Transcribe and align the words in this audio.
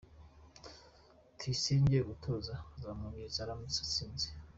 Tuyisenge 1.37 1.95
yatoye 2.09 2.49
uzamwungiriza 2.75 3.39
aramutse 3.41 3.79
atsinze 3.85 4.27